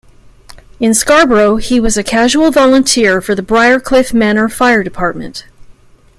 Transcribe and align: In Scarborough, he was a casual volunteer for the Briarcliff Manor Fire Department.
In 0.79 0.95
Scarborough, 0.95 1.57
he 1.57 1.79
was 1.79 1.95
a 1.95 2.03
casual 2.03 2.49
volunteer 2.49 3.21
for 3.21 3.35
the 3.35 3.43
Briarcliff 3.43 4.15
Manor 4.15 4.49
Fire 4.49 4.81
Department. 4.83 5.45